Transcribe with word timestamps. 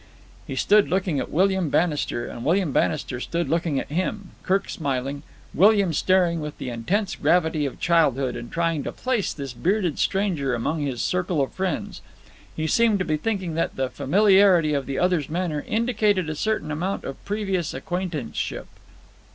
He 0.47 0.55
stood 0.55 0.89
looking 0.89 1.19
at 1.19 1.29
William 1.29 1.69
Bannister, 1.69 2.25
and 2.25 2.43
William 2.43 2.71
Bannister 2.71 3.19
stood 3.19 3.47
looking 3.47 3.79
at 3.79 3.91
him, 3.91 4.31
Kirk 4.41 4.67
smiling, 4.67 5.21
William 5.53 5.93
staring 5.93 6.41
with 6.41 6.57
the 6.57 6.71
intense 6.71 7.13
gravity 7.15 7.67
of 7.67 7.79
childhood 7.79 8.35
and 8.35 8.51
trying 8.51 8.81
to 8.85 8.91
place 8.91 9.31
this 9.31 9.53
bearded 9.53 9.99
stranger 9.99 10.55
among 10.55 10.81
his 10.81 11.03
circle 11.03 11.39
of 11.39 11.53
friends. 11.53 12.01
He 12.55 12.65
seemed 12.65 12.97
to 12.97 13.05
be 13.05 13.15
thinking 13.17 13.53
that 13.53 13.75
the 13.75 13.91
familiarity 13.91 14.73
of 14.73 14.87
the 14.87 14.97
other's 14.97 15.29
manner 15.29 15.63
indicated 15.67 16.31
a 16.31 16.35
certain 16.35 16.71
amount 16.71 17.03
of 17.03 17.23
previous 17.23 17.71
acquaintanceship. 17.71 18.65